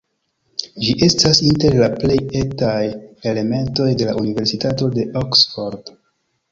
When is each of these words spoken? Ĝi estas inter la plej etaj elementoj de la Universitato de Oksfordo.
Ĝi 0.85 0.95
estas 1.07 1.41
inter 1.49 1.77
la 1.81 1.89
plej 1.99 2.17
etaj 2.41 2.81
elementoj 3.33 3.91
de 4.01 4.11
la 4.13 4.19
Universitato 4.25 4.93
de 4.99 5.09
Oksfordo. 5.25 6.01